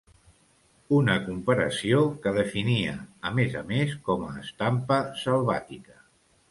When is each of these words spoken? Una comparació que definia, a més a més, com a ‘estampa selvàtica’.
Una 0.99 1.17
comparació 1.25 2.01
que 2.25 2.33
definia, 2.39 2.97
a 3.31 3.35
més 3.41 3.59
a 3.61 3.65
més, 3.71 3.97
com 4.09 4.27
a 4.31 4.35
‘estampa 4.45 5.01
selvàtica’. 5.27 6.03